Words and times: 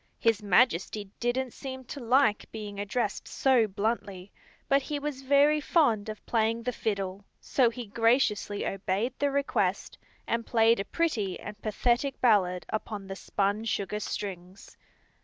His 0.17 0.41
Majesty 0.41 1.11
didn't 1.19 1.53
seem 1.53 1.83
to 1.83 1.99
like 1.99 2.51
being 2.51 2.79
addressed 2.79 3.27
so 3.27 3.67
bluntly, 3.67 4.31
but 4.67 4.81
he 4.81 4.97
was 4.97 5.21
very 5.21 5.61
fond 5.61 6.09
of 6.09 6.25
playing 6.25 6.63
the 6.63 6.71
fiddle, 6.71 7.23
so 7.39 7.69
he 7.69 7.85
graciously 7.85 8.65
obeyed 8.65 9.13
the 9.19 9.29
request 9.29 9.99
and 10.25 10.43
played 10.43 10.79
a 10.79 10.85
pretty 10.85 11.39
and 11.39 11.61
pathetic 11.61 12.19
ballad 12.19 12.65
upon 12.69 13.05
the 13.05 13.15
spun 13.15 13.63
sugar 13.63 13.99
strings. 13.99 14.75